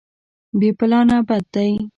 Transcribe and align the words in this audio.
بې 0.59 0.69
پلانه 0.77 1.17
بد 1.27 1.43
دی. 1.53 1.71